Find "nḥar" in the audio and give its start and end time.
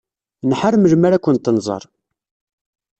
0.49-0.73